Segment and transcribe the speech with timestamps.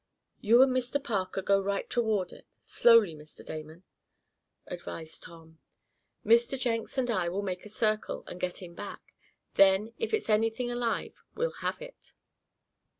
[0.39, 0.97] "You and Mr.
[1.03, 3.45] Parker go right toward it, slowly, Mr.
[3.45, 3.83] Damon,"
[4.65, 5.59] advised Tom.
[6.25, 6.59] "Mr.
[6.59, 9.13] Jenks and I will make a circle, and get in back.
[9.57, 12.13] Then, if it's anything alive we'll have it."